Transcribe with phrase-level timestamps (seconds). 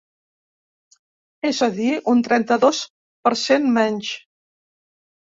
[1.49, 2.79] És a dir, un trenta-dos
[3.29, 4.11] per cent menys.